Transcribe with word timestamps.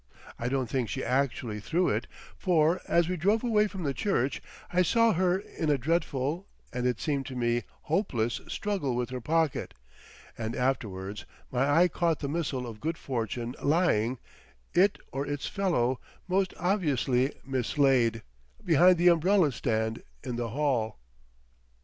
I 0.39 0.49
don't 0.49 0.67
think 0.67 0.89
she 0.89 1.03
actually 1.03 1.59
threw 1.59 1.87
it, 1.89 2.07
for 2.35 2.81
as 2.87 3.07
we 3.07 3.17
drove 3.17 3.43
away 3.43 3.67
from 3.67 3.83
the 3.83 3.93
church 3.93 4.41
I 4.73 4.81
saw 4.81 5.13
her 5.13 5.37
in 5.37 5.69
a 5.69 5.77
dreadful, 5.77 6.47
and, 6.73 6.87
it 6.87 6.99
seemed 6.99 7.27
to 7.27 7.35
me, 7.35 7.65
hopeless, 7.83 8.41
struggle 8.47 8.95
with 8.95 9.11
her 9.11 9.21
pocket; 9.21 9.75
and 10.35 10.55
afterwards 10.55 11.25
my 11.51 11.69
eye 11.81 11.87
caught 11.87 12.17
the 12.17 12.27
missile 12.27 12.65
of 12.65 12.81
good 12.81 12.97
fortune 12.97 13.53
lying, 13.61 14.17
it 14.73 14.97
or 15.11 15.23
its 15.27 15.45
fellow, 15.45 15.99
most 16.27 16.55
obviously 16.59 17.31
mislaid, 17.45 18.23
behind 18.65 18.97
the 18.97 19.07
umbrella 19.09 19.51
stand 19.51 20.01
in 20.23 20.35
the 20.35 20.49
hall.... 20.49 20.97